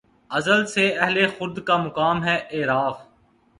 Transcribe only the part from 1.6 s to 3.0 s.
کا مقام ہے اعراف